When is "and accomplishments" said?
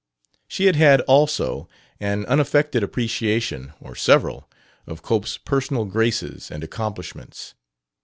6.49-7.53